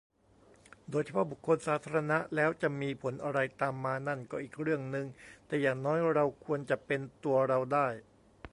[0.89, 5.07] โดยเฉพาะบุคคลสาธารณะ แล้วจะมีผลอะไรตามมานั่นก็อีกเรื่องนึง
[5.47, 7.87] แต่อย่างน้อยเราควรจะเป็นตัวเราได้